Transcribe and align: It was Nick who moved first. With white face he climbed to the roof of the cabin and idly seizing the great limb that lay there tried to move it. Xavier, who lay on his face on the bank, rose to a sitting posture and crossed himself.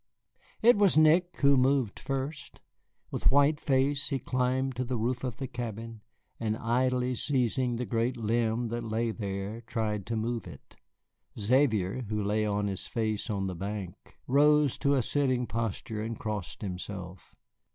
It 0.63 0.77
was 0.77 0.97
Nick 0.97 1.41
who 1.41 1.55
moved 1.55 1.99
first. 1.99 2.59
With 3.11 3.29
white 3.29 3.59
face 3.59 4.09
he 4.09 4.17
climbed 4.17 4.75
to 4.77 4.83
the 4.83 4.97
roof 4.97 5.23
of 5.23 5.37
the 5.37 5.45
cabin 5.45 6.01
and 6.39 6.57
idly 6.57 7.13
seizing 7.13 7.75
the 7.75 7.85
great 7.85 8.17
limb 8.17 8.69
that 8.69 8.83
lay 8.83 9.11
there 9.11 9.61
tried 9.61 10.07
to 10.07 10.15
move 10.15 10.47
it. 10.47 10.75
Xavier, 11.39 12.01
who 12.09 12.23
lay 12.23 12.47
on 12.47 12.65
his 12.65 12.87
face 12.87 13.29
on 13.29 13.45
the 13.45 13.53
bank, 13.53 14.17
rose 14.25 14.75
to 14.79 14.95
a 14.95 15.03
sitting 15.03 15.45
posture 15.45 16.01
and 16.01 16.17
crossed 16.17 16.63
himself. 16.63 17.35